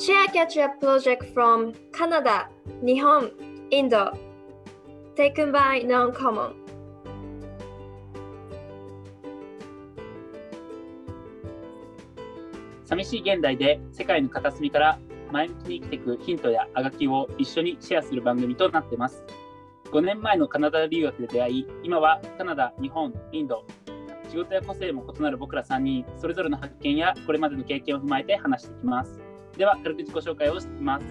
[0.00, 2.48] Share Catch Up project from Canada,
[2.82, 3.30] 日本、
[3.68, 4.10] インド
[5.14, 6.54] taken by Non-Common
[12.86, 14.98] 寂しい現代で世界の片隅から
[15.32, 19.22] 前向きに生きていくヒントやあがきを一緒にシェアする番組となっています。
[19.92, 23.66] 5年前のカナダ留学で出会い、今はカナダ、日本、インド、
[24.30, 29.29] 仕事や個性も異なる僕ら3人、それぞれの発見やこれまでの経験を踏まえて話していきます。
[29.60, 31.04] では、軽く自己紹介をしていきます。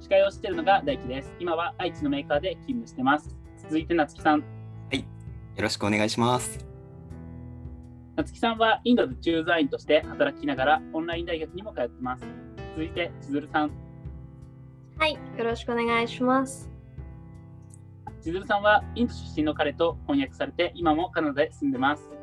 [0.00, 1.32] 司会をしているのが大輝です。
[1.38, 3.36] 今は愛知のメーカーで勤務しています。
[3.62, 4.40] 続いて夏木さん。
[4.40, 4.44] よ
[5.56, 6.66] ろしくお願いします。
[8.16, 12.26] 夏木さんはインドで駐在員として働きながらオンライン大学にも通っています。
[12.74, 13.70] 続いて千鶴さん。
[14.98, 16.68] はい、よろしくお願いします。
[18.22, 22.15] 千鶴さんはインド出身の彼と翻訳されて今もカナダで住んでます。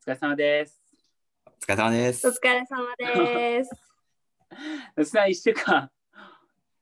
[0.00, 0.80] お疲れ様です。
[1.46, 2.26] お疲れ様でおす。
[2.26, 3.54] 疲れ様
[4.96, 5.10] です。
[5.10, 5.90] さん、1週間、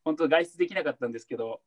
[0.04, 1.60] 本当外出できなかったんですけど、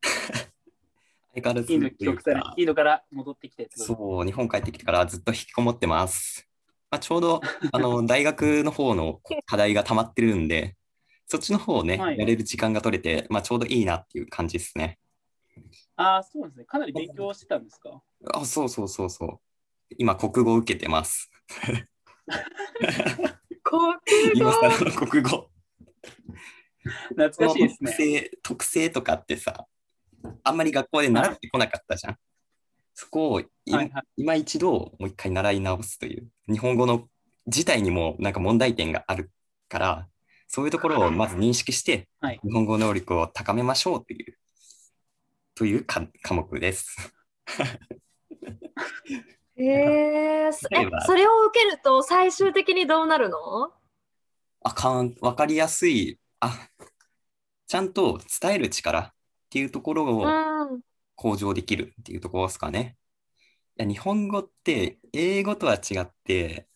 [1.33, 6.47] 相変わらずインド帰国インドから戻ってきてそう、日本帰ってきてからずっと引きこもってます。
[6.89, 7.41] まあ、ちょうど
[7.73, 10.77] あの大学の方の課題が溜まってるんで、
[11.27, 14.99] そっちの方をね、はいやれる時間が取れて、まあ、ちょうどいいなっていう感じですね。
[15.97, 16.63] ああ、そうですね。
[16.63, 18.01] かなり勉強してたんですか？
[18.33, 19.39] あ、そうそうそうそう。
[19.97, 21.29] 今、国語を受けてます。
[23.63, 23.93] 国
[24.35, 25.49] 今語更の国語。
[27.09, 27.91] 懐かしいですね。
[27.91, 29.67] 特性特性とかってさ、
[30.43, 32.17] あんまり学校で習ってこなかったじゃん。
[32.93, 37.07] そこをいはいはい今一度もう一回習い直すという、日本語の
[37.45, 39.31] 自体にもなんか問題点がある
[39.69, 40.07] から、
[40.47, 44.37] そういうところをまず認識して、はい日本語能力を高めましょうという、
[45.55, 46.95] というか科目です。
[49.65, 53.71] えー、そえ例えばそれを受けると最終的にどうなるの？
[54.63, 56.69] あかん、わかりやすい、あ、
[57.67, 59.11] ちゃんと伝える力っ
[59.49, 60.27] ていうところを、う
[60.77, 60.81] ん。
[61.15, 62.97] 向上できるっていうところですかね。
[63.77, 66.67] いや日本語って英語とは違って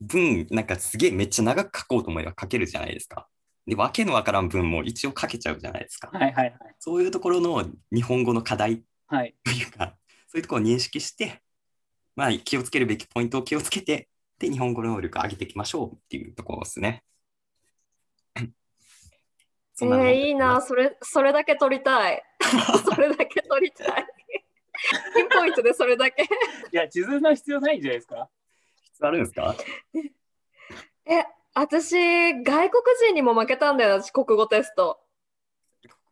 [0.00, 3.28] 文なんかすげえめっちゃ長く書こうと思えば書けるじゃないですか。
[3.64, 6.10] で、わけのわからん文も一応書けちゃうじゃないですか。
[6.12, 6.52] はいはいはい。
[6.80, 9.36] そういうところの日本語の課題はい。
[9.44, 9.94] というか、
[10.26, 11.40] そういうところを認識して、
[12.16, 17.04] まあ気をつけるべきポイントを気をつけて、で、日本語能力を上げていきましょうっていうところですね。
[18.40, 18.48] え
[19.74, 22.22] そんなのー、いいな、それ、それだけ取りたい。
[22.84, 24.06] それだけ取りたい。
[25.14, 26.22] ピンポイントでそれだけ。
[26.22, 26.26] い
[26.72, 28.30] や、地図の必要ないんじゃないですか？
[28.84, 29.54] 必要あるんですか？
[31.06, 35.00] え、私、外国人にも負けたんだよな、私、国語テスト。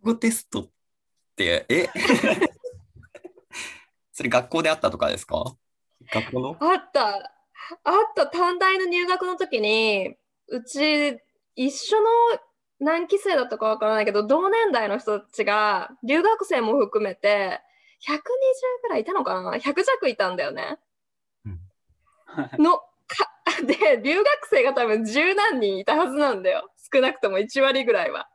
[0.02, 0.70] 国語テストっ
[1.36, 1.88] て、え？
[4.12, 5.56] それ学校であったとかですか？
[6.12, 6.56] 学校の？
[6.60, 7.08] あった。
[7.08, 7.22] あっ
[8.14, 8.26] た。
[8.26, 10.16] 短大の入学の時に、
[10.48, 11.18] うち、
[11.56, 12.08] 一緒の
[12.80, 17.60] 何期生だったかわからないけど、同年代の人たちが、留学生も含めて、
[18.06, 18.16] 120
[18.82, 20.78] ぐらいいたのかな ?100 弱いたんだよね。
[22.58, 22.84] の、か、
[23.64, 26.70] で、留学生が多分十何人いたはずなんだよ。
[26.92, 28.28] 少なくとも1割ぐらいは。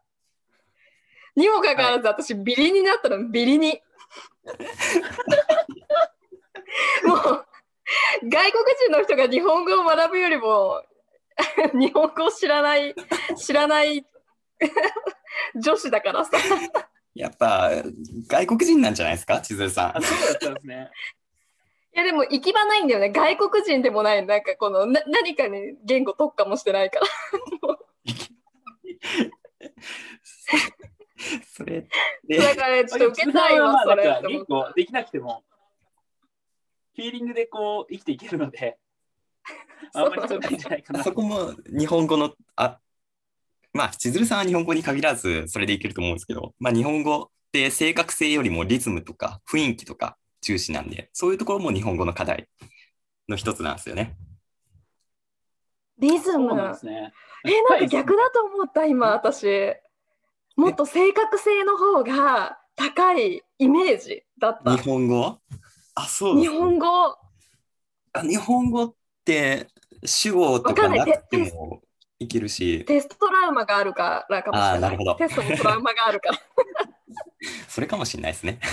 [1.36, 3.82] にもかかわらず、私、ビリになったの、ビリに。
[7.06, 7.46] もう、
[8.24, 10.84] 外国人の人が日本語を学ぶよりも、
[11.74, 12.94] 日本語を知らない、
[13.38, 14.06] 知らない
[15.56, 16.32] 女子だからさ。
[17.16, 17.72] やっぱ
[18.28, 19.42] 外国人なんじゃないですか？
[19.42, 20.92] 千鶴さあ、そうだったんですね。
[21.96, 23.10] いやでも行き場ないんだよね。
[23.10, 24.26] 外国人でもない。
[24.26, 27.06] なんかこのな何かに言語特化もしてないから。
[27.06, 27.10] ん。
[31.44, 31.88] それ
[32.28, 34.48] で、だからねちょっと受けたいわ、それまあなんかって思った。
[34.48, 35.44] 言語できなくても、
[37.00, 38.78] フィーリングでこう生きていけるので、
[39.96, 41.04] あんまり必要ないんじゃないかな。
[41.04, 42.78] そこも日本語の、あ、
[43.72, 52.50] まあ、千鶴さんは日本語に限らずそれでいけると思うんですけど、まあ、日本語って正確性よりもリズムとか雰囲気とか重視なんで、そういうところも日本語の課題
[53.30, 54.18] の一つなんですよね。
[56.00, 57.14] リズムそうなんですね。
[57.46, 59.48] え、なんか逆だと思った、今、私。
[60.58, 64.84] もっと正確性の方が高いイメージだった日。
[64.84, 65.40] 本語
[66.02, 66.88] あ、そうで日す本語、
[68.14, 68.94] あ日本語っ
[69.26, 69.68] て
[70.06, 71.82] 主語とわかんなくても
[72.20, 74.74] いけるし、テストトラウマがあるからかもしれない。
[74.74, 76.40] あーなるほどテストのトラウマがあるから。
[77.68, 78.60] それかもしれないですね。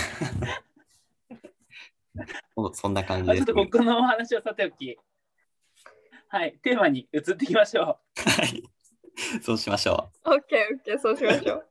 [2.55, 3.63] そうそんな感じですあちょっと。
[3.63, 4.97] 僕のお話はさておき、
[6.29, 7.99] はい、テーマに移っていきましょは
[8.43, 8.63] い。
[9.41, 11.69] そうしましょオッケーオッケー、そうしましょう。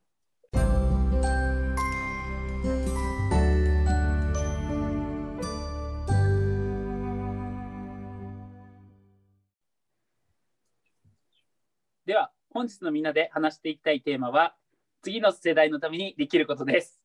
[12.56, 14.54] 本日のみんなで話していきたいテーマは、
[15.02, 17.02] 次の世代のためにできることです。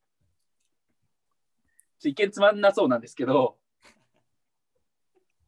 [1.98, 3.58] 一見つまんなそうなんですけど、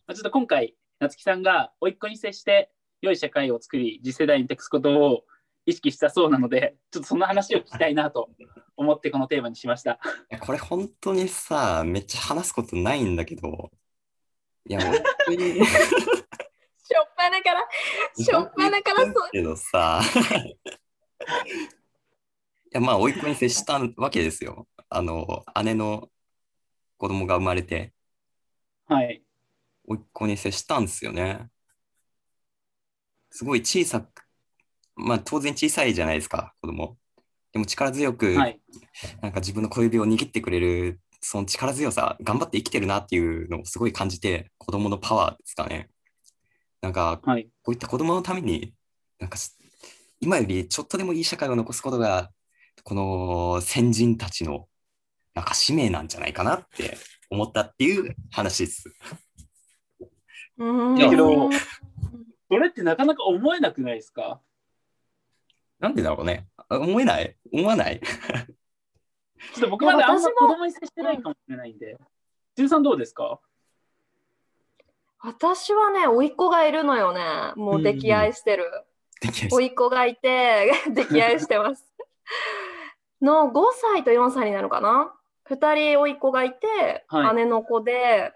[0.07, 2.71] まあちょっと今回、夏木さんが甥っ子に接して
[3.01, 5.25] 良い社会を作り、次世代に託すことを
[5.65, 8.29] 意識したそうなので、ちょっとその話を聞きたいなと
[8.77, 9.99] 思ってこのテーマにしました。
[10.41, 13.73] これ本当にさ、めっちゃ話すことないんだけど、
[14.69, 15.61] いや、本当に。
[16.87, 17.67] しょっぱなから、
[18.15, 19.31] しょっぱなからそう。
[19.33, 20.59] けどさ、 い
[22.71, 24.69] や、まあ、甥っ子に接したわけですよ。
[24.91, 26.11] あの、姉の
[26.99, 27.95] 子供が生まれて、
[28.87, 29.25] はい。
[29.87, 31.49] 甥っ子に接したんですよね。
[33.31, 34.23] すごい小さく、
[34.95, 36.99] まあ、当然小さいじゃないですか、子供。
[37.53, 38.61] でも力強く、はい。
[39.23, 45.89] なんか自分の小指を握ってくれる、その力強さ、頑張って生きてるなっていうのをすごい感じて、子供のパワーですかね。
[46.85, 47.49] なんか、はい。
[47.63, 48.75] こういった子供のために、
[49.19, 49.53] なんかし
[50.21, 52.31] 今よりちょっとでもいい社会を残すことが、
[52.83, 54.69] この先人たちの
[55.35, 56.99] なんか使命なんじゃないかなって
[57.31, 58.95] 思ったっていう話です。
[60.59, 61.51] うんだけど
[62.51, 64.41] それってなかなか思えなくないですか？
[65.81, 66.47] なんでだろうね。
[66.69, 67.35] あ思えない？
[67.51, 67.99] 思わない？
[68.05, 71.97] ちょっと僕まであんま子供に接してないかもしれないんで。
[72.57, 73.41] ジュンさんどうですか？
[75.25, 77.21] 私はね、甥っ子がいるのよね。
[77.57, 78.67] もう溺愛してる。
[79.51, 81.87] 甥っ子がいて、 溺愛してます。
[83.23, 85.15] の5歳と4歳になるかな
[85.49, 88.35] ？2人甥っ子がいて、はい姉の子で、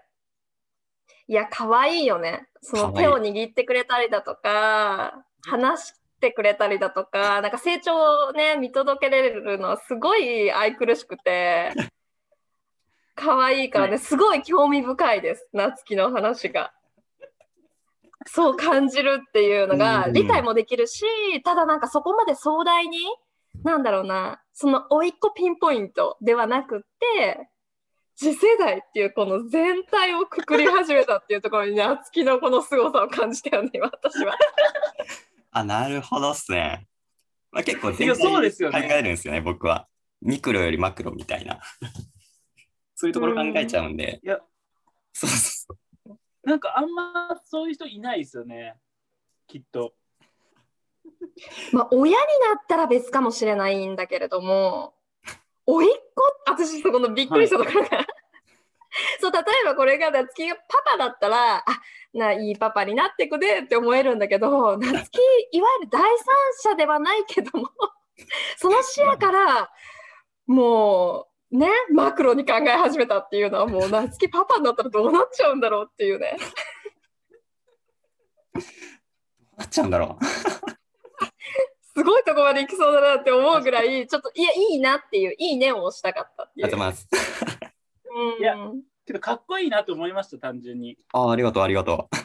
[1.27, 2.49] いや、可愛いよね。
[2.61, 11.71] その手を握ってくれたりだとか、話してくれたりだとか、なんか成長をね、見届けれるのはすごい愛くるしくて、
[13.13, 16.73] 可愛いからね、はいすごい興味深いです、夏希の話が。
[18.25, 21.05] そう感じるっていうのがうん理解もできるし、
[21.43, 22.97] ただなんかそこまで壮大に、
[23.63, 27.49] なんだろうな、その甥いっ子ピンポイントではなくって、
[28.15, 34.35] 次世代っていうこの全体をくくり始めたっていうところに夏希のこの凄さを感じたよね、私は。
[35.51, 36.85] あ、なるほどっすね。
[37.51, 39.87] まあ、結構いやそうですよ考ねえるんですよね、僕は。
[40.21, 41.61] ミクロよりマクロみたいな。
[42.93, 44.19] そういうところ考えちゃうんで。
[44.21, 44.37] いや、
[45.13, 45.58] そうそうそう。
[46.49, 48.75] なんかあんまそういう人いないですよね。
[49.47, 49.93] きっと。
[51.71, 54.93] まあ、親になったら別かもしれないんだけれども、
[55.65, 56.23] 甥いっ子？
[56.47, 57.89] 私そこのびっくりしたところが、
[59.19, 60.61] そう例えばこれが夏希がパ
[60.93, 61.63] パだったらあ
[62.13, 65.19] ないいパパになってくねって思えるんだけど夏希
[65.51, 67.69] いわゆる第三者ではないけども
[68.57, 69.69] その視野から
[70.47, 76.37] もうねマクロに考え始めたっていうのはもう夏希パパになったらどうなっちゃうんだろうっていうね
[78.53, 80.25] どうなっちゃうんだろう。
[81.95, 87.07] すごいとこまで行きそうだなって思うぐらいちょっといやいいなっていういいねを押したかったっていうありがとうございます。
[88.15, 88.55] うんいや
[89.09, 90.97] けどかっこいいなと思いました、単純に。
[91.13, 92.15] ああ、ありがとう、ありがとう。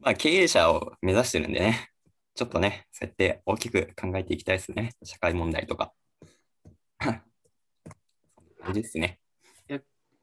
[0.00, 1.90] まあ、経営者を目指してるんでね、
[2.34, 4.90] ちょっとね、そうやって大きく考えていきたいですね。
[5.04, 5.92] 社会問題とか。
[8.62, 9.18] 感じですね。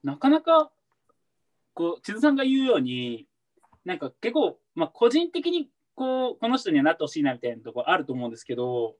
[0.04, 0.72] なかなか、
[1.74, 3.28] こう、千鶴さんが言うように、
[3.84, 8.96] なんか結構、まあ、個人的にこう、この人にはなってほしいなみたいなところあると思うんですけど、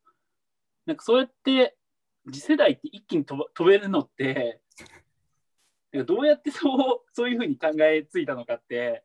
[0.86, 1.78] なんかそうやって、
[2.26, 4.60] 次世代って一気に飛べるのって、
[5.94, 9.04] なんかどうやって そうそういうふうに考えついたのかって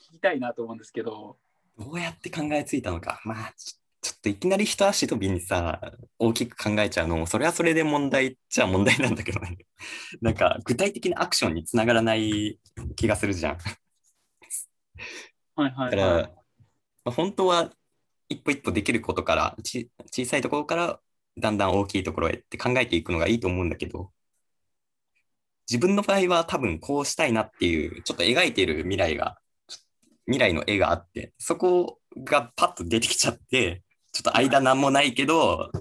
[0.00, 1.38] 聞きたいなと思うんですけど、
[1.78, 3.20] どうやって考えついたのか。
[3.24, 3.78] まあ、ち
[4.24, 5.80] といきなり一足飛びにさ、
[6.18, 9.58] 大きく考えちゃうのも、それはそれで問題っちゃ問題なんだけどね。
[10.22, 12.58] なんか、具体的なアクションにつながらない
[12.96, 13.58] 気がするじゃん。
[15.56, 16.22] はいはい、だから、はい。
[17.04, 17.70] まあ本当は
[18.30, 21.00] 一歩一歩できることからち小さいところから
[21.36, 24.10] だんだん大きいところへって考えていくのがいいと思うんだけど
[25.70, 29.38] 自分の場合は多分こうしたいなっていうちょっと描いている未来が
[30.26, 33.83] 未来の絵があってそこがパッと出てきちゃって
[34.14, 35.72] ちょっと間なんもないけど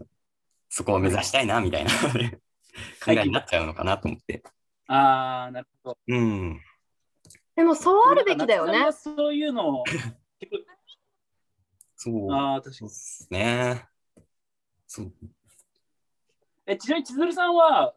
[0.67, 4.41] そこを目指したいなみたいな考えになっちゃうのかなと思って。
[4.87, 5.97] ああ、なるほど。
[6.07, 6.59] うん。
[7.55, 8.91] でもそうあるべきだよね。
[8.91, 10.01] そういうのを、結
[11.95, 12.89] そう構ああ、確かに。
[12.89, 13.87] ですね。
[14.87, 15.13] そう
[16.65, 17.93] え、ちなみに千鶴さんは、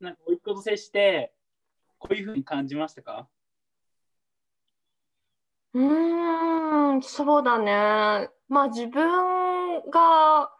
[0.00, 1.32] なんか、おいっ子と接して、
[1.98, 3.28] こういうふうに感じましたか？
[5.74, 8.30] うーん、そうだね。
[8.48, 9.35] まあ自分
[9.90, 10.50] が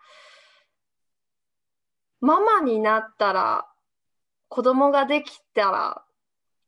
[2.21, 3.67] ママになったら、
[4.49, 6.03] 子供ができたら、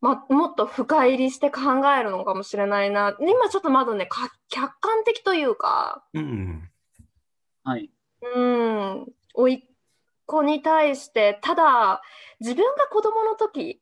[0.00, 1.60] まあ、もっと深入りして考
[1.98, 3.16] えるのかもしれないな。
[3.20, 6.70] 今ちょっとまだね、か客観的というか、うん。
[7.64, 7.90] はい。
[8.22, 9.60] うん、甥っ
[10.26, 12.02] 子に対して、ただ、
[12.40, 13.80] 自分が子供の時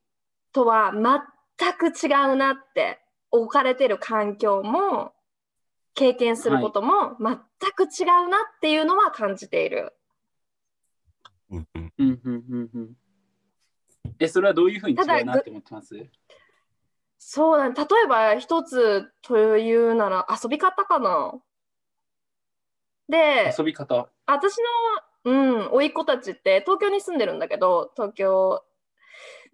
[0.52, 5.12] とは全く違うなって、置かれてる環境も、
[5.96, 7.38] 経験することも全
[7.72, 9.96] く違うなっていうのは感じている。
[11.50, 12.96] うんうんうんうんうんうん。
[14.18, 15.94] え、それはどういうふうに違うなって思ってます？
[17.18, 17.74] そうだね。
[17.74, 21.34] 例えば一つというなら遊び方かな。
[23.08, 24.08] で、遊び方。
[24.26, 24.58] 私
[25.24, 28.62] の、うん、甥っ子たちって東京に住んでるんだけど、東京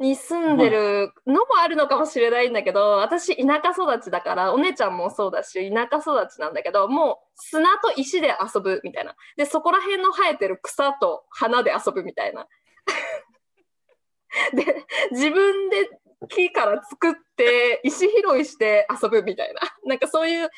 [0.02, 9.14] に住んでるのもあるのかもしれないんだけど、私田舎育ちだから、お姉ちゃんもそうだし、田舎育ちなんだけど、もう砂と石で遊ぶみたいな。
[9.36, 12.46] で、そこら辺の生えてる草と花で遊ぶみたいな。
[14.52, 15.88] で、自分で
[16.28, 19.60] 木から作って石拾いして遊ぶみたいな。
[19.84, 20.50] なんかそういう、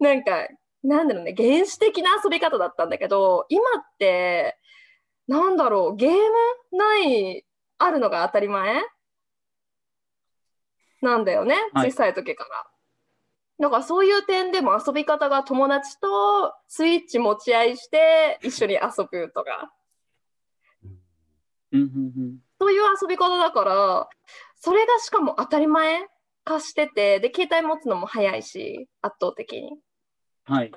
[0.00, 0.48] なんか、
[0.82, 4.58] なんだろうね、原始的な遊び方だったんだけど、今って、
[5.26, 6.18] なんだろう、ゲーム
[6.72, 7.44] ない、
[7.78, 8.82] あるのが当たり前？
[11.00, 12.66] なんだよね、はい小さい時から。
[13.60, 19.72] だからそういう点でも遊び方が友達とスイッチ持ち合いして一緒に遊ぶとか、
[21.72, 22.38] うんうんうん。
[22.60, 24.08] そういう遊び方だから、
[24.56, 26.06] それがしかも当たり前？
[26.44, 29.78] 化してて、で、携帯持つのも早いし、圧倒的に。
[30.44, 30.72] はい。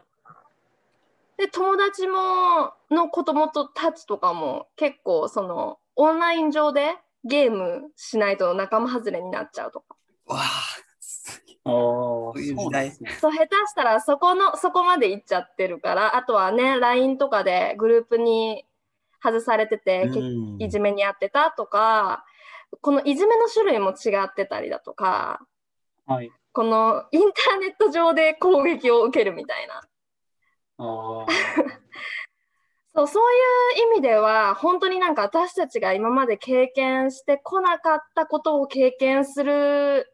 [1.37, 9.95] で友達もの子供とたちとかも結構そのオンライン上でゲームしないと仲間外れになっちゃうとか。
[10.25, 13.11] わあ、おそういう時代ですね。
[13.21, 18.65] そう下手したらそこのそこまで行っちゃってるからあとはね LINE とかでグループに
[19.23, 20.57] 外されてて、けうん。
[20.59, 22.25] いじめにあってたとか
[22.81, 25.45] このいじめの種類も違ってたりだとか
[26.07, 26.31] はい。
[26.51, 29.83] このインターネット上で攻撃を受けるみたいな
[32.93, 33.23] そうそう
[33.79, 40.07] いう意味では本当になんか私たちが今まで経験してこなかったことを経験する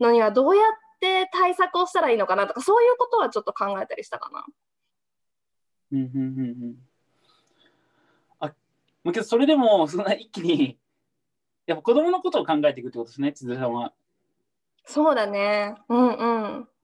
[0.00, 0.64] のにはどうやっ
[1.00, 4.44] て対策をしたらいいのかなとかそういうことはちょっと考えたりしたかな。
[5.92, 6.74] うんうんうんうん。
[8.40, 8.54] あ、
[9.04, 10.78] まあけどそれでもそんな一気に、
[11.66, 13.92] やっぱ子供のことを考えていくってことですね、千鶴さんは。
[14.86, 15.74] そうだね。
[15.90, 16.08] うん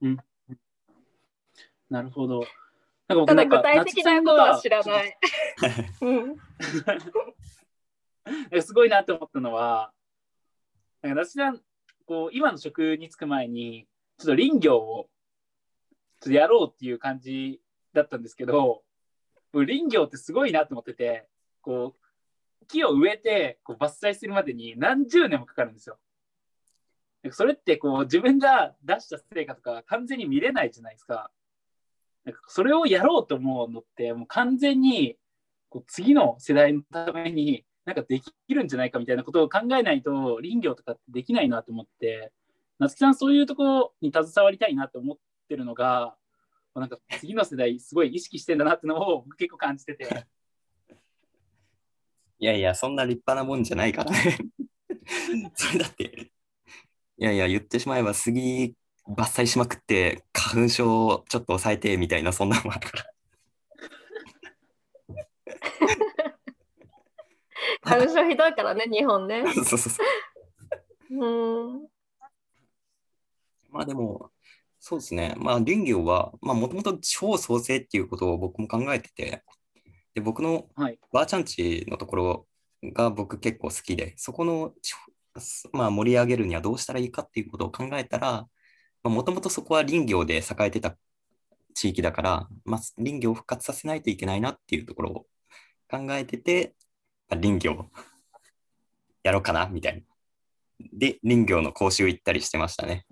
[0.02, 0.18] うん。
[1.88, 2.44] なるほど。
[3.08, 5.18] なんか僕ただなんか具体的なことは知らない。
[8.62, 9.92] すごいなって思ったのは、
[11.02, 11.54] なんか私は
[12.06, 13.88] こう今の職に就く前に、
[14.18, 15.08] ちょっと林業を
[16.20, 17.60] ちょっとやろうっていう感じ
[17.94, 18.82] だったんですけど、
[19.52, 21.28] 僕林業ってすごいなと思ってて、
[21.62, 21.94] こ
[22.62, 25.98] う木を植えてこう伐採するまでに何十年もかかるんですよ。
[27.30, 31.30] それってこう自分が出した成果とか完全に見れないじゃないですか。
[32.28, 35.16] なんかそれをやろうと思うのってもう完全に
[35.70, 42.32] こう次の世代のためになんかできるんじゃないかみたいなことを考えないと林業とかできないなと思って
[42.78, 45.16] 夏木さんそういうところに携わりたいなと思っ
[45.48, 46.16] てるのが
[46.74, 50.26] なんか次の世代すごい意識してんだなってのを結構感じてて
[52.40, 54.38] いやいや、そんな立派なもんじゃないからね。
[55.54, 56.30] それだって、
[57.16, 58.76] いやいや、言ってしまえば杉
[59.08, 63.04] 伐採しまくって、花粉症をちょっと抑えてみたいな、そんなのもあるから。
[67.82, 69.44] 花粉症ひどいからね、日本ね。
[69.54, 70.04] そうそうそう。
[71.10, 71.88] うん。
[73.70, 74.30] まあでも、
[74.78, 75.34] そうですね。
[75.38, 79.42] まあ林業は、まあもともと地方創生っていうことを僕も考えてて、
[80.14, 82.46] で、僕のはいばあちゃんちのところ
[82.82, 84.72] が僕結構好きで、そこの
[85.72, 88.48] まあ、盛り上げるにはどうしたらいいかっていうことを考えたら、
[89.04, 90.96] もともとそこは林業で栄えてた
[91.74, 95.26] 地域だから、まあ、林業を復活させないといけないなっていうところを
[95.90, 96.74] 考えてて、
[97.28, 97.88] まあ林業
[99.22, 100.02] やろうかなみたいな。
[100.92, 103.06] で、林業の講習行ったりしてましたね。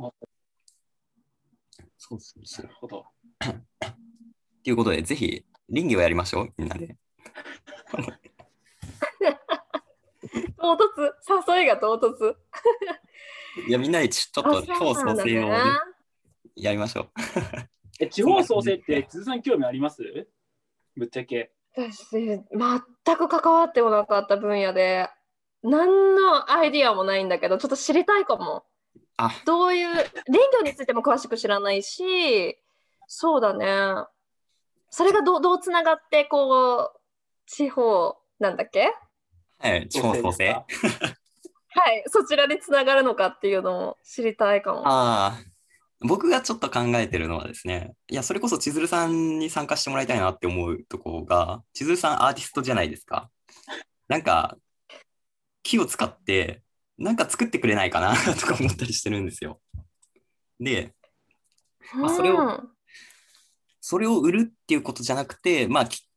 [1.98, 2.66] そうそうそう。
[2.66, 3.06] なるほど
[4.64, 6.96] ということで、ぜひ林業やりましょう、みんなで。
[10.59, 12.37] 唐突、誘いが唐突。
[13.68, 15.61] いや、みんなでちちょっとあ地方創生をね、
[16.54, 17.11] やりましょう。
[18.00, 20.28] え地方創生って鈴さん興味あります？
[20.97, 25.09] ぶっちゃけ私、全く関わってもなかった分野で、
[25.62, 28.64] 何のアイディアもないんだけど、ちょっと知りたいかも。
[29.18, 30.09] あ、どういう、林
[30.54, 32.59] 業についても詳しく知らないし、
[33.06, 34.04] そうだね。
[34.90, 37.00] それがどうどうつながって、こう、
[37.47, 38.92] 地方、なんだっけ？
[39.58, 40.52] はい、地方創生。
[40.52, 40.64] は
[41.92, 44.82] い、そちらにつながるのかっていうのを知りたいかも。
[44.84, 45.38] あ
[46.00, 53.30] 僕がちょっと考えてるのはですね、いや、それこそ千鶴さんに参加してもらいたいなって思うところが、千鶴さんアーティストじゃないですか？
[54.08, 54.56] なんか、
[55.62, 56.62] 木を使って、
[56.98, 59.60] なんか作ってくれないかなとか思ったりしてるんですよ。
[60.60, 60.92] で、
[61.94, 62.68] まあそれをうん
[63.88, 66.08] それを売るっていうことじゃなくて、まあ、き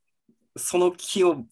[0.57, 1.45] その木を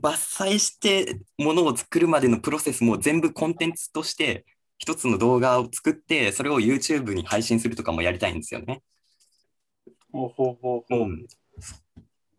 [0.00, 4.44] 伐採して物を作るまでのプロセスも全部コンテンツとして
[4.78, 8.82] 一つの動画を作ってそれを YouTube に配信するとかもやりたいんですよね。
[10.12, 11.04] ほうほうほうほう。
[11.04, 11.24] うん、い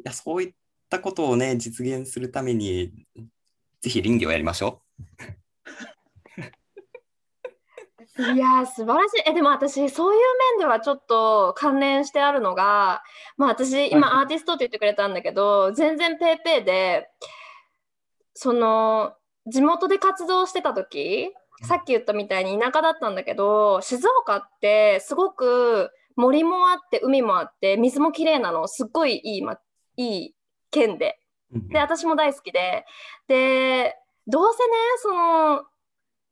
[0.04, 0.54] やそういっ
[0.89, 2.92] たことをね実現するために
[3.82, 4.82] ぜひ林業をやりましょ
[8.20, 9.24] いやー素晴らしい。
[9.28, 10.22] えでも私そういう
[10.58, 13.01] 面ではちょっと関連してあるのが、
[13.38, 17.10] まあ私今アーティストって言ってくれたんだけど、全然ペーペーで
[18.41, 19.15] その
[19.48, 21.34] 地元で活動してた時、
[21.67, 29.60] さっき言ったみたいに田舎だったんだけど、静岡ってすごく森もあって海もあって水もきれいなの、すっごいいいま
[29.98, 30.36] いい
[30.72, 31.19] 県で。
[31.53, 31.60] う。
[31.67, 32.86] で私も大好きで
[33.27, 35.63] でどうせねその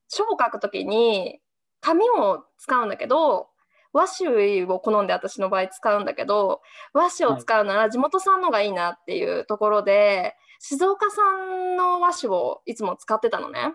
[0.07, 1.41] 書を書くときに
[1.81, 3.49] 紙を使うんだけど
[3.91, 6.61] 和紙を好んで私の場合使うんだけど
[6.93, 13.73] 和紙を使うなら地元産のがいいなっていうところで、静岡産の和紙をいつも使ってたのね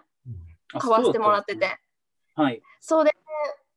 [0.74, 1.56] あ買わせてもらって。
[1.56, 1.78] て
[2.34, 2.62] はい。
[2.80, 3.14] そうで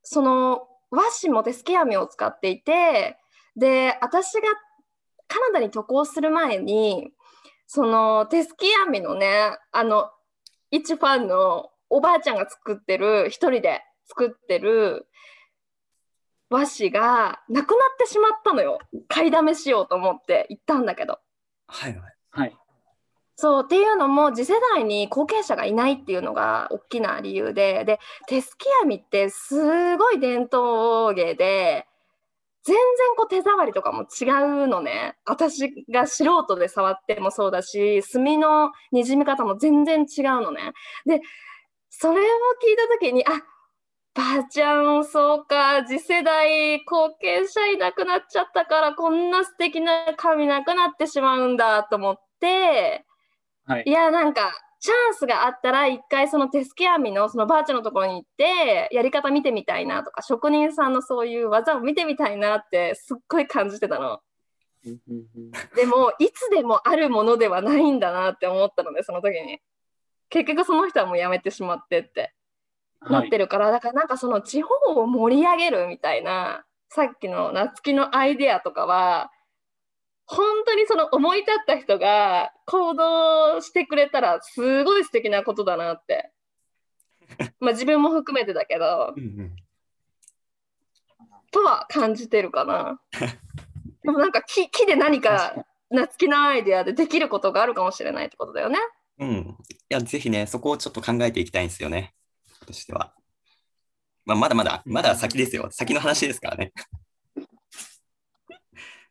[0.03, 3.17] その和紙も手すき網を使っていて
[3.55, 4.41] で私が
[5.27, 7.11] カナダに渡航する前に
[7.67, 10.09] その手すき網のねあの
[10.71, 15.07] 一ファンのおばあちゃんが作ってる一人で作ってる
[16.49, 21.19] 和紙がなくなってしまったのよ買いだめしようと思って行ったんだけど
[21.67, 22.15] はいはい。
[22.29, 22.57] はい。
[23.35, 31.85] そうっていうのも次世代に後継者がいないっていうのが大きな理由でで手すき網ってすごい伝統芸で
[32.63, 32.81] 全然
[33.15, 34.25] こう手触りとかも違
[34.63, 35.15] うのね。
[35.25, 40.73] 私が素人で触ってもそうだし墨のにじみ方も全然違うのね。
[41.05, 41.21] で
[41.89, 43.31] それを聞いた時にあ
[44.15, 53.04] ばあちゃんそうか次世代後継者いなくなっちゃったからこんな素敵な紙なくなってしまうんだと思って
[53.65, 53.91] はいい。
[53.91, 64.19] やなんかチャンスがあったら一回その手すき網のそのばあちゃんのところに行ってやり方見てみたいなとか職人さんのそういう技を見てみたいなってすっごい感じてたの。
[65.75, 69.59] でもいつでもあるものではないんだなって思ったのでその時に
[70.29, 72.35] 結局その人はもう辞めてしまってって
[73.01, 79.31] なはいってるから、だからなんかその地方を盛り上げるみたいなさっきの夏希のアイデアとかは
[80.25, 86.31] 本当にその思い立った人が行動してくれたらすごい素敵なことだなって
[87.59, 89.55] まあ自分も含めてだけどうんうん
[91.51, 92.99] とは感じてるかな
[94.03, 98.79] でもなんか木木で何確かか夏希のアイデアでできることがあるかもしれないってことだよね
[99.19, 99.29] うん。
[99.29, 102.13] いや、ぜひね、そこをちょっと考えていきたいんですよね。
[102.65, 103.13] としては。
[104.25, 105.69] まあ、まだまだ、まだ先ですよ。
[105.71, 106.73] 先の話ですからね。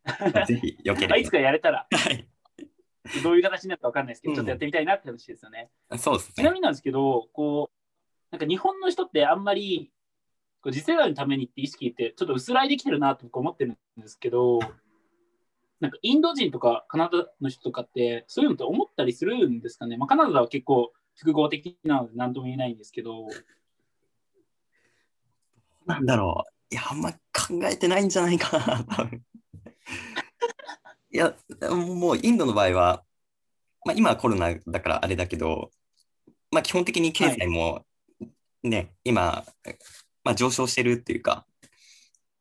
[0.47, 1.31] ぜひ、よけあいつれば。
[1.31, 2.27] かやれたら、はい。
[3.23, 5.69] どういう形になるかわかんないですけど、うんちょっとやってみたいなって話ですよね。
[5.97, 6.33] そうですね。
[6.35, 7.75] ちなみになんですけど、こう、
[8.31, 9.91] なんか日本の人ってあんまり、
[10.61, 14.59] こう次世代のためにって意識ってちょっと薄らいできてるなと僕思ってるんですけど、
[15.79, 19.97] なんかインド人とかカナダの人とかってそういうのって思ったりするんですかね？
[19.97, 23.27] まあ、カナダは結構複合的なので何とも言えないんですけど、
[25.85, 26.73] なんだろう。
[26.73, 27.19] いや、あんま考
[27.65, 29.23] えてないんじゃないかな、多分。
[31.11, 31.35] いや、
[31.69, 33.03] もうインドの場合は、
[33.85, 35.71] まあ、今はコロナだからあれだけど、
[36.51, 37.85] まあ、基本的に経済も
[38.63, 39.45] ね、今、
[40.23, 41.45] まあ、上昇してるっていうか、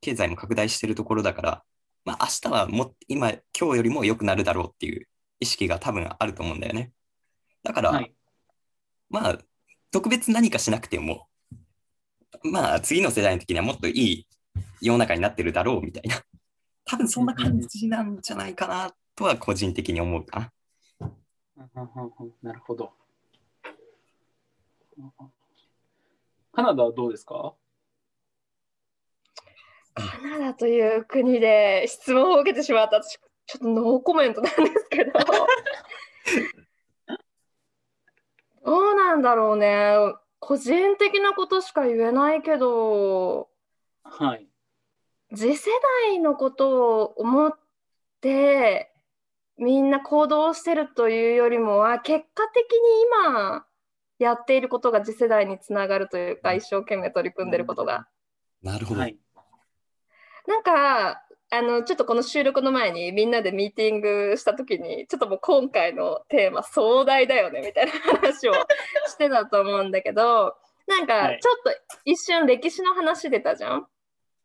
[0.01, 1.65] 経済も拡大してるところだから、
[2.05, 5.07] まあ、明日はもっ今、今日よりも良くなるだろうっていう
[5.41, 6.93] 意識が多分あると思うんだよね。
[7.63, 8.15] だから、はい。
[9.11, 9.39] まあ、
[9.91, 11.29] 特別何かしなくても、
[12.43, 14.27] まあ、次の世代の時にはもっといい
[14.81, 16.23] 世の中になってるだろうみたいな。
[16.85, 20.53] 多分そんな感じなんじゃないかなとは個人的に思うかな。
[22.43, 22.93] なるほど。
[26.53, 27.55] カナダはどうですか？
[29.95, 32.97] カナダという国で質問を受けてしまった。
[33.03, 35.13] 私ちょっとノーコメントなんですけど。
[38.65, 39.95] どうなんだろうね。
[40.39, 43.51] 個人的なことしか言えないけど。
[44.03, 44.49] はい。
[45.35, 45.71] 次世
[46.07, 47.53] 代のことを思っ
[48.21, 48.93] て
[49.57, 52.79] みんな行動してるというよりもは結果的に
[53.29, 53.65] 今
[54.19, 58.07] やっていることが次世代につながるというか一生懸命取り組んでることが。
[58.63, 59.01] なるほど。
[59.01, 59.19] はい。
[60.47, 68.55] なんかあのちょっとこの収録の前にみんなでミーティングした時にちょっともう今回のテーマ壮大だよねみたいな話を
[69.07, 70.55] してたと思うんだけど
[70.87, 71.71] なんかはいちょっと
[72.05, 73.87] 一瞬歴史の話出たじゃん？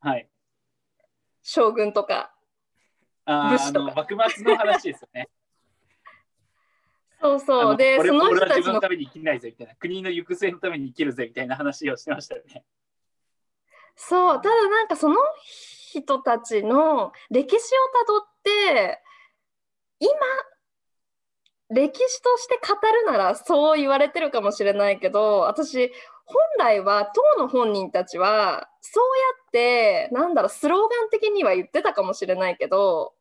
[0.01, 0.29] はい。
[1.51, 2.31] 将軍とか。
[3.25, 5.29] あーあ武士とかの幕末の話ですよね。
[7.19, 7.63] あそうそう。
[7.65, 12.63] ので、俺その人たちの分のために生きないぜみたいな、国の行く末のために生きるぜみたいな話をしてましたよね。
[13.95, 19.01] そう、ただなんかその人たちの歴史をたどって、
[19.99, 20.09] 今、
[21.71, 25.91] 歴史として語るならそう言われてるかもしれないけど、私、
[26.31, 33.13] 本来は当の本人たちは、そうやって、なんだろう、スローガン的には言ってたかもしれないけど、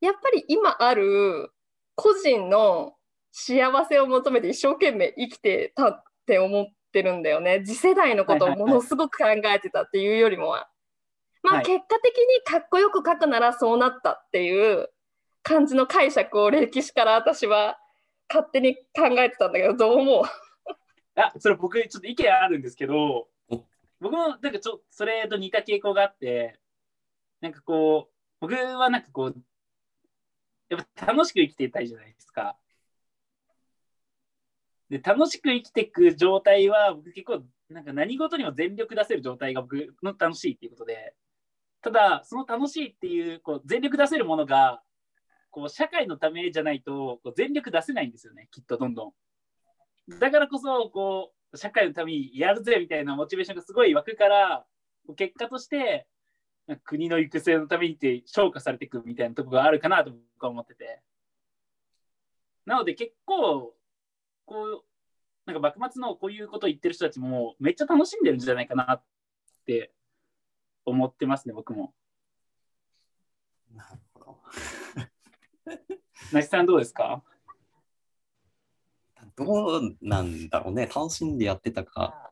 [0.00, 1.50] やっぱり今ある
[1.94, 2.94] 個人の
[3.32, 7.62] 幸せを求めて一生懸命生きてたって思ってるんだよね。
[7.64, 10.68] 次世代のことをものすごく考えてたっていうよりもは。
[11.42, 14.88] まあはい結果的にかっこよく書くならそうなったっていう
[15.42, 17.78] 感じの解釈を歴史から私は
[18.28, 20.22] 勝手に考えてたんだけど、どう思う？
[21.14, 23.64] あ、それ僕ちょっと意見あるんですけどお、
[24.00, 26.58] 僕もなんかちょそれと似た傾向があって、
[27.40, 29.36] なんかこう、僕はなんかこう、
[30.70, 32.56] やっぱ楽しく生きていたいじゃないですか。
[34.88, 41.14] で、楽しく生きていく状態は、僕結構、なんか何事にも全力出せる状態が僕の楽しいっていうことで、
[41.82, 44.82] ただ、その楽しいっていう、こう、全力出せるものが、
[45.50, 49.12] こう、社会のためじゃないと、こう全力出せないんですよね、きっとどんどん。
[50.18, 54.66] だからこそ、こう、社会のためにやるぜみたいなモチベーションがすごい湧くから、
[55.16, 56.06] 結果として、
[56.84, 61.02] 国の行く末のためにって昇華されていくみたいなところがあるかなと僕は思ってて。
[62.64, 63.74] なので結構、
[64.46, 64.84] こう、
[65.44, 69.02] なんか幕末のこういうことを言ってる人たちもめっちゃ楽しんでるんじゃないかなっ
[69.66, 69.92] て
[70.84, 71.92] 思ってますね、僕も。
[73.74, 74.38] なるほど。
[76.32, 77.24] なしさんどうですか？
[79.36, 80.86] どうなんだろうね。
[80.86, 82.30] 楽しんでやってたか。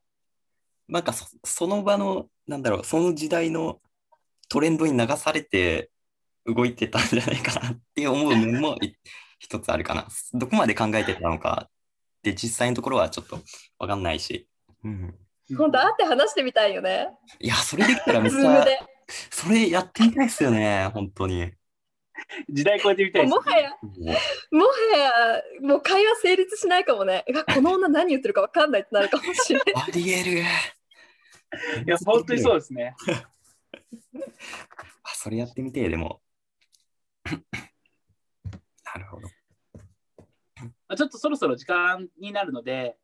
[0.88, 3.80] なんかそその場の、なんだろう、その時代の
[4.48, 5.90] トレンドに流されて
[6.46, 8.96] 動いてたんじゃないかなって思う面もい
[9.38, 10.08] 一つあるかな。
[10.34, 11.70] どこまで考えてたのかっ
[12.22, 13.38] て実際のところはちょっと
[13.78, 14.48] わかんないし。
[14.82, 15.14] うん、
[15.56, 17.08] 本当会って話してみたいよね。
[17.38, 18.64] いや、それできたらめっちゃ。
[19.30, 21.52] それやってみたいですよね、本当に。
[22.48, 23.76] 時代超えてみたいもはや、も
[24.50, 27.24] うもはや、もう会話成立しないかもね。
[27.54, 29.74] この女何言ってるか分かんないってなるかもしれない。
[29.88, 30.32] ありえる。
[30.40, 30.44] い
[31.86, 32.94] や、本当にそうですね。
[35.02, 36.20] あそれやってみて、でも。
[37.24, 37.32] な
[38.98, 39.28] るほど。
[39.28, 42.96] まあちょっとそろそろ時間になるので、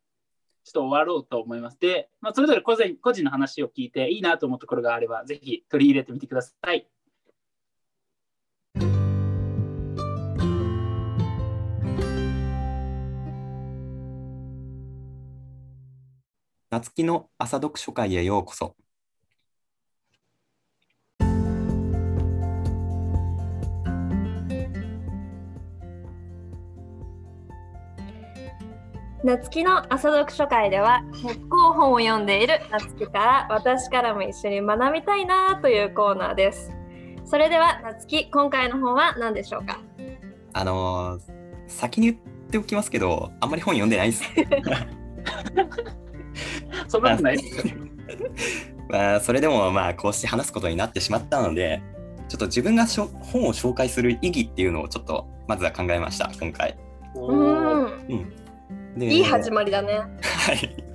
[0.65, 1.79] ちょっと終わろうと思います。
[1.79, 6.89] で、まあ、それぞれ個人個人の話を聞いていいなと思うところがあれば、ぜひ取り入れてみてください。
[16.77, 18.77] 夏希の朝読書会へようこそ。
[29.25, 36.71] 夏希の朝読書会では結構本を読んでいる夏希から私からも一緒に学びたいなというコーナーです。
[37.25, 39.81] それでは夏希今回の本は何でしょうか？
[40.53, 41.23] あのー
[41.69, 42.19] 先に言っ
[42.51, 44.23] ておきますけど、あんまり本読んでないです。
[46.89, 47.75] そんなことないですよ。
[48.89, 51.83] まあ、それでもまあこうして話すことになってしまったので、
[52.29, 56.77] ちょっと自分がしょ本を紹介する意義っていうのをちょっとまずは考えました、今回。
[57.15, 60.01] おうーん、でいい始まりだね。
[60.23, 60.87] はい。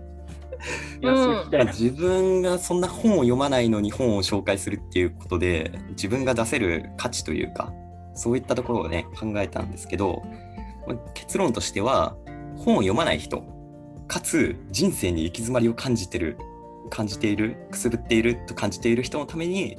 [1.02, 1.72] いや、そう聞きたいな。
[1.72, 7.74] 自分がそんな本を読まないのに本を紹介するっていうことで自分が出せる価値というか
[8.14, 10.22] そういったところをね考えたんですけど
[10.88, 12.16] まあ結論としては
[12.58, 13.44] 本を読まない人
[14.12, 16.38] かつ人生に行き詰まりを感じてる
[16.90, 19.78] 感じているくすぶっていると感じている人のために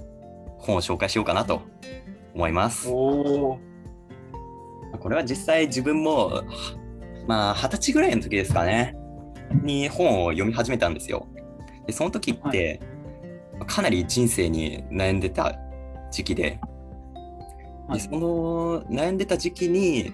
[0.57, 1.61] 本を紹介しようかなと
[2.35, 2.89] 思います。
[2.89, 3.59] こ
[5.11, 6.45] れは実際自分もは
[7.27, 8.97] まあ二十歳ぐらいの時ですかね。
[9.63, 11.29] に本を読み始めたんですよ。
[11.87, 12.81] でその時って、
[13.67, 15.59] かなり人生に悩んでた
[16.11, 16.59] 時期で,、
[17.87, 17.99] はい。
[17.99, 20.11] でその悩んでた時期に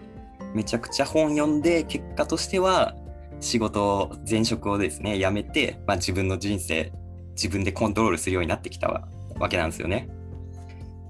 [0.54, 2.96] めちゃくちゃ本読んで結果としては
[3.40, 6.92] 仕事前職をですね辞めて、まあ、自分の人生
[7.32, 10.08] 自分でコントロールするようになってきたわわけなんですよね。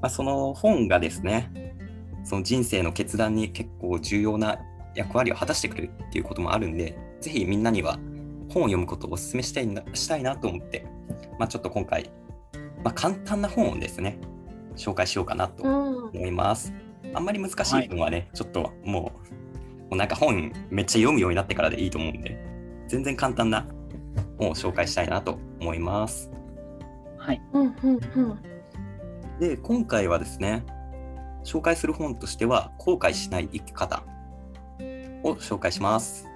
[0.00, 1.74] まあ、その本がですね
[2.24, 4.58] その人生の決断に結構重要な
[4.94, 7.98] 役割を果たしてくれるっていうこともあるんで、ぜひみんなには
[8.48, 10.86] 本を読むことをお勧めしたいなしたいなと思って、
[11.38, 12.10] まあ、ちょっと今回、
[12.84, 14.18] まあ、簡単な本をですね、
[14.76, 16.08] 紹介しようかなとうん。
[16.10, 16.72] 思います。
[17.14, 19.12] あんまり難しい本はね、ちょっともう、も
[19.90, 22.38] うなんか本めっちゃ読むようになってからでいいと思うんで、
[22.88, 23.66] 全然簡単な
[24.38, 26.30] 本を紹介したいなと思います。
[27.18, 27.42] はい。
[27.52, 28.38] うんうんうん。
[29.38, 30.64] で、今回はですね、
[31.44, 34.02] 紹介する本としては、後悔しない生き方
[35.22, 36.26] を紹介します。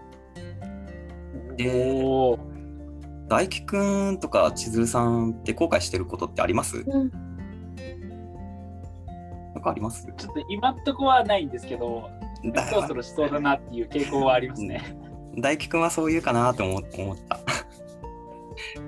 [1.56, 2.38] でおー
[3.28, 3.76] 大輝く
[4.12, 6.78] んとか千鶴さんって後悔してることってあります？
[6.78, 7.10] うん
[9.54, 10.06] なんかあります？
[10.16, 14.96] ちょっと今んとこはないんですけど、だそろそろしそうだなっていう傾向はありますね。
[15.38, 17.40] 大輝くんはそう言うかなと思思った。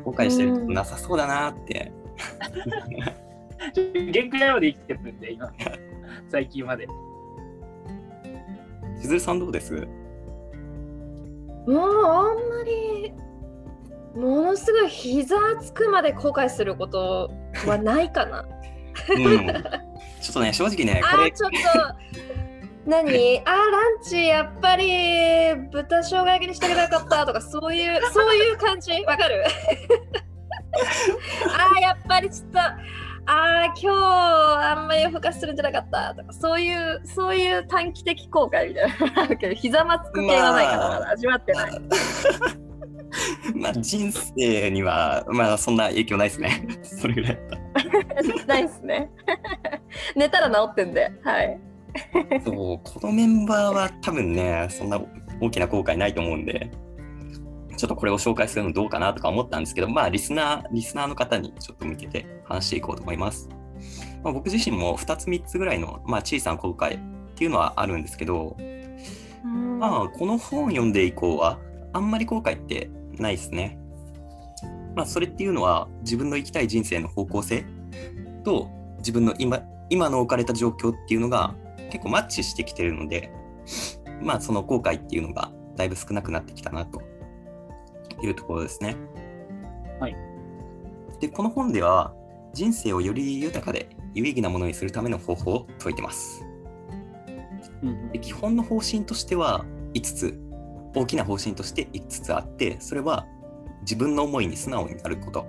[0.05, 1.93] 後悔してることなさそうだなって。
[4.13, 5.53] 限界まで生きてるんで、今。
[6.29, 6.87] 最近まで。
[9.01, 9.73] 千鶴さんどうです？
[11.67, 13.13] もうあんまり
[14.15, 17.31] ものすごい膝つくまで後悔すること
[17.67, 18.45] はないかな。
[19.17, 19.47] うん。
[20.21, 21.57] ちょっとね、正直ね、これ、ちょっと
[22.87, 23.41] 何？
[23.47, 28.93] あーランチやっぱり豚生姜焼きにしてくれなかったとかそういうそういう感じ？
[29.07, 29.45] わかる？
[31.49, 41.71] あーやっぱりちょっとあー今日あんまり夜更かしするんじゃなかったとかそういうそういう短期的後悔みたいななんか膝まつく系はないから、まだ味わってない。
[43.55, 46.67] まあ 人生には、まあそんな影響ないですね。
[46.83, 47.57] それぐらいだ
[48.43, 49.09] っないっすね。
[50.17, 51.59] 寝たら治ってんで、はい。
[51.95, 52.41] た。
[52.45, 55.01] そう、 このメンバーは多分ね、そんな
[55.41, 56.71] 大きな後悔ないと思うんで、
[57.77, 63.49] ちょっとこれを紹介するのどうかなとか思ったんですけど、まあリスナー、リスナーの方にちょっと向けて話していこうと思います。
[64.23, 67.01] まあ、僕自身も2つ3つぐらいの、まあ、小さな後悔っ
[67.35, 68.57] ていうのはあるんですけど、
[69.79, 71.59] まあ、この本を読んで以降は、
[71.93, 73.79] あんまり後悔ってないですね。
[74.97, 77.67] まあ、それっていうのは、自分の生きたい人生の方向性
[78.45, 81.55] と、自分の今今の置かれた状況っていうのが
[81.95, 83.31] 結構マッチしてきてるので、
[84.21, 87.01] まあ、その後悔っていうのがだいぶ少なくなってきたなと
[88.21, 88.97] いうところですね。
[90.01, 90.17] はい。
[91.21, 92.13] で、この本では、
[92.53, 96.45] 人生をより豊かで有意義なものにするための方法を説いてます。
[97.83, 100.41] うんで基本の方針としては5つ
[100.95, 103.27] 大きな方針として5つあってそれは
[103.83, 105.47] 自分の思いに素直になること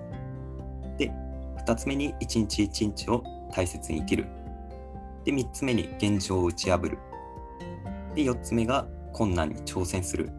[0.98, 1.12] で
[1.66, 4.28] 2つ目に一日一日を大切に生きる
[5.26, 6.98] で3つ目に現状を打ち破る。
[8.16, 10.30] で4つ目が困難に挑戦する。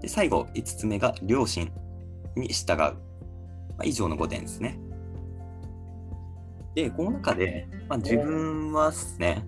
[0.00, 1.70] で最後5つ目が良心
[2.36, 2.92] に従う、ま
[3.78, 4.78] あ、以上の5点ですね。
[6.74, 9.46] でこの中で、まあ、自分はですね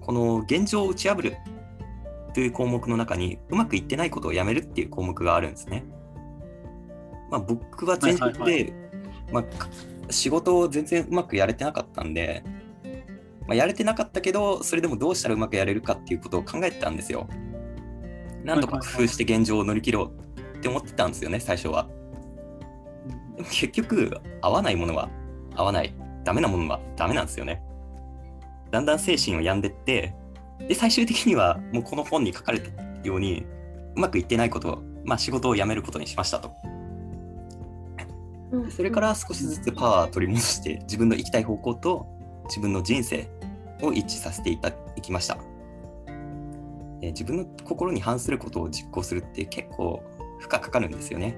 [0.00, 1.36] この現状を打ち破る
[2.34, 5.84] という項目の中にうまくいってないことをやめるっていう項目があるんですね。
[7.30, 8.72] まあ、僕は前職で、
[9.32, 9.42] ま
[10.10, 12.44] 仕事を全然うまくやれてなかったんで、
[13.46, 17.28] まあ、やれてなかったけどそれでもどうしたらうまくやれるかっていうことを考えてたんですよ。
[18.44, 20.12] なんとか工夫して現状を乗り切ろ
[20.54, 21.88] うって思ってたんですよね最初は。
[23.36, 25.08] でも結局合わないものは
[25.54, 27.62] 合わないダメなものはダメなんですよね。
[28.70, 30.14] だんだん精神を病んでって
[30.68, 32.70] で最終的にはもうこの本に書かれた
[33.04, 33.44] ように
[33.96, 36.52] うまくいってないことを、まあ、仕事を辞めることにしましたと
[38.52, 42.06] うんそれから少しずつパワーを取り戻して自分の行きたい方向と
[42.52, 43.26] 自分の人生
[43.80, 45.38] を一致させていたいきました
[47.00, 50.02] 自分の心に反することを実行するって結構
[50.38, 51.34] 負荷かかるんですよね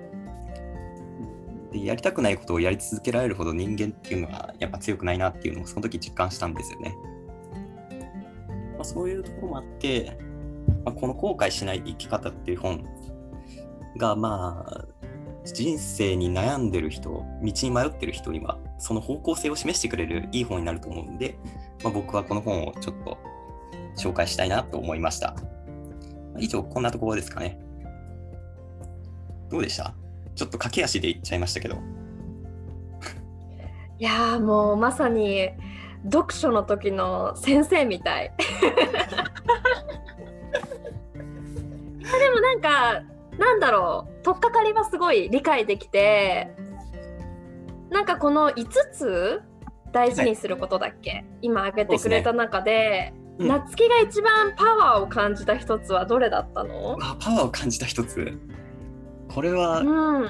[1.70, 6.96] でやりたくないことをやり続けられるほど人間っていうのはやっぱ強くないなっていうのをその時実感したんですよね。
[8.74, 10.18] まあ、そういうところもあって、
[10.84, 12.84] まあ、この後悔しない生き方っていう本
[13.96, 14.84] がまあ
[15.44, 21.38] 人生に悩んでる人道に迷ってる人にはその方向性を示してくれるいい本になると思うんで、
[21.82, 23.18] まあ、僕はこの本をちょっと
[23.96, 25.34] 紹介したいなと思いました。
[26.38, 27.58] 以上こんなところですかね。
[29.50, 29.94] どうでした？
[30.34, 31.76] ちょっと駆け足で言っちゃいましたけど。
[33.98, 35.50] いやーもうまさに
[36.04, 38.32] 読書の時の先生みたい。
[41.14, 43.02] でもなんか
[43.38, 46.54] なんだろう取っかかりはすごい理解できて
[47.94, 49.40] なんかこの5つ
[49.92, 53.14] 大事にすることだっけ、今挙げてくれた中で。
[53.38, 53.48] うん。
[53.48, 56.96] 夏希が一番パワーを感じた一つはどれだったの？
[57.00, 58.36] あパワーを感じた一つ。
[59.28, 60.28] これはうん。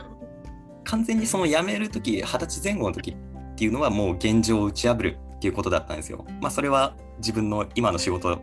[0.85, 6.27] 完全にその辞める時二十歳前後の時っていうのはもう現状を打ち破るっていうことだったんですよ。
[6.43, 8.43] まあそれは自分の今の仕事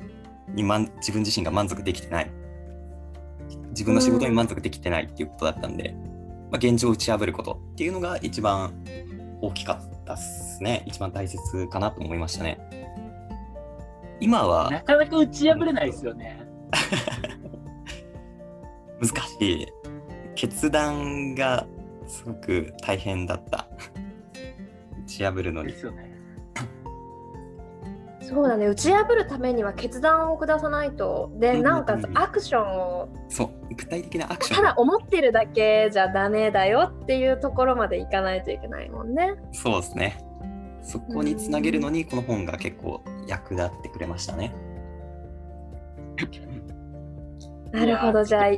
[0.49, 2.31] に満自分自身が満足できてない。
[3.69, 5.95] 自分の仕事に満足できてないっていうことだったんで、
[6.51, 8.73] まあ、現状を打ち破ることっていうのが一番
[9.41, 10.83] 大きかっったっすね。
[10.85, 12.59] 一番大切かなと思いましたね。
[14.19, 16.41] 今はなかなか打ち破れないですよね。
[19.01, 19.09] 難
[19.39, 19.67] しい。
[20.35, 21.65] 決断が
[22.07, 23.67] すごく大変だった。
[25.05, 25.77] 打ち破るのにで。
[25.77, 26.10] すよね。
[28.31, 34.57] そうだね打ち破るためには決断を下さないとでうんなおかつうんアクションをそう、具体的なアクション。
[34.57, 39.35] ただ思ってるだけじゃダメだよっていうところまでいかないといけないもんね。
[39.51, 40.17] そうですね。
[40.81, 44.53] そこにつなげるのに、この本が結構役立ってくれましたね。
[47.71, 48.51] なるほどじゃあ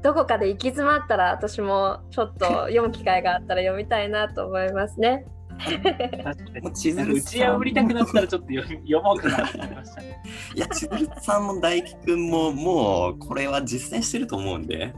[0.00, 5.26] どこかで行き詰まったら私もちょっと読む機会があったら読みたいなと思いますね。
[5.58, 6.72] 確かもうに。
[6.74, 10.22] 千鶴打ち破りたくなったらちょっと読もうかなって思いましたね。
[10.54, 14.92] いや、千鶴さんも大輝くんももうこれは実践してると思うんで、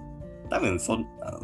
[0.51, 1.41] 多分そんあの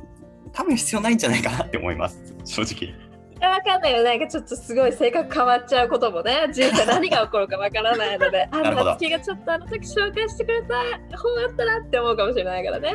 [0.52, 3.12] 多分必要ないんじゃないかなって思います、正直。
[3.48, 10.74] わかんないよなんかちょっとすごい性格変わっちゃうこともね人生何が起こるかわからないので あなるほどなつきがちょっとあの時紹介してくれた
[11.18, 12.94] 本あったなって思うかもしれないからね。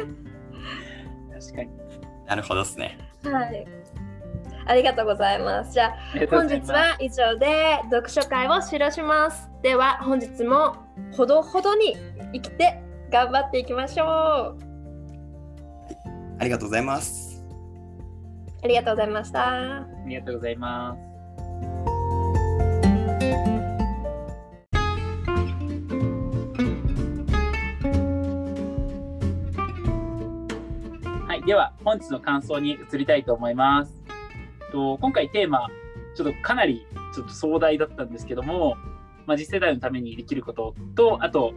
[1.34, 1.70] 確かに。
[2.26, 2.98] なるほどですね。
[3.24, 3.68] はい。
[4.68, 5.74] ありがとうございます。
[5.74, 5.98] じゃあ
[6.30, 9.50] 本日は以上で読書会を終了します。
[9.64, 10.76] では本日も
[11.14, 11.96] ほどほどに
[12.34, 14.58] 生きて頑張っていきましょう。
[16.40, 17.44] ありがとうございます。
[18.62, 19.48] ありがとうございました。
[19.48, 21.00] ありがとうございます。
[31.26, 33.97] はい、では本日の感想に移りたいと思います。
[34.72, 35.68] と今回テーマ、
[36.16, 38.76] ちょっとかなりちょっと壮大だったんですけども、
[39.26, 41.54] まあ、次世代のためにできることと、あと、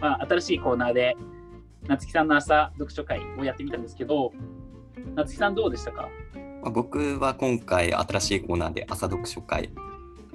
[0.00, 1.16] まあ、新しいコーナーで、
[1.86, 4.32] 夏木さんの朝読書会をやってみたんですけど、
[5.14, 6.08] 夏木さんどうでしたか、
[6.70, 9.70] 僕は今回新しいコーナーで朝読書会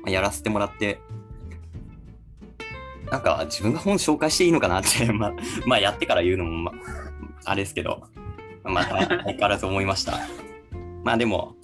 [0.06, 1.00] やらせてもらって
[3.10, 5.34] なんか自分が本紹介していいのかなって まあ、
[5.66, 6.72] まあやってから言うのも、ま
[7.46, 8.04] あ、あれですけど
[8.64, 10.20] また相変わらず思いました。
[11.04, 11.56] まあでも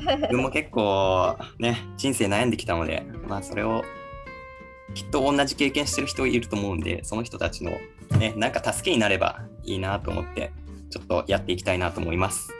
[0.00, 3.82] 自分も結構ね人生悩んできたのでまあそれを
[4.94, 7.72] きっと同じ経験してる人いると思うんでその人たちの
[8.18, 10.52] ねなんか助けになればいいなと思って
[10.90, 12.52] ちょっとやっていきたいなと思います。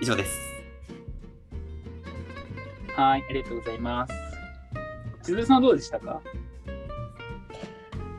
[0.00, 0.38] 以上です。
[2.94, 4.14] はい、ありがとうございます。
[5.22, 6.20] 千鶴さんどうでしたか？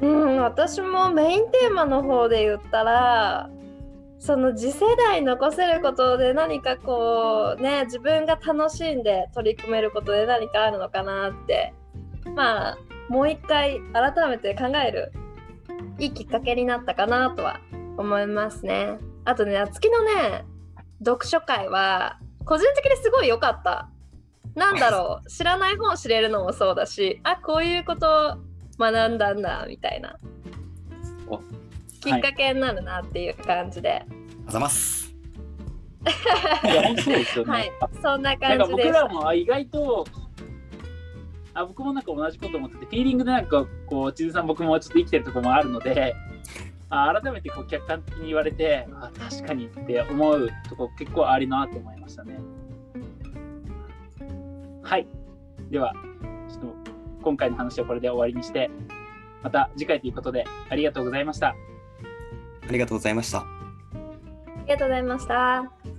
[0.02, 3.50] うん、私もメインテーマの方で言ったら
[4.20, 11.74] その次世代残せることで何かこうね自分が楽しんで取り組めることで何かあるのかなって
[12.36, 12.78] まあ
[13.08, 15.14] もう一回改めて考える
[15.98, 17.60] いいきっかけになったかなとは
[17.98, 18.98] 思いますね。
[19.26, 20.46] あとね夏希のね
[21.00, 23.90] 読書会は個人的にすごい良かった。
[24.56, 28.40] なんだろう知らない本を知れるのもそうだしあこういうこと
[28.78, 30.18] 学んだんだみたいな
[32.00, 35.16] きっかけになるなっていう感じで、ありがとうございます。
[36.64, 37.52] いや、本当そうですよね。
[37.52, 40.08] はいあそんな感じですらもあ意外と、
[41.54, 46.16] あ僕もなんか同じこと思ってて、フィーリングでなんかこう、千鶴さん、僕もちょっと生きてるところもあるので、
[46.90, 52.40] あ改めてこう客観的に言われて、あ確かにって思うとこ結構ありなと思いましたね。
[54.82, 55.08] はい。
[55.70, 55.94] では、
[56.50, 56.76] ちょっと
[57.22, 58.72] 今回の話はこれで終わりにして、
[59.44, 61.56] また次回ということでありがとうございました。
[62.70, 63.40] ありがとうございました。
[63.40, 63.46] あ
[64.68, 65.99] りがとうございました。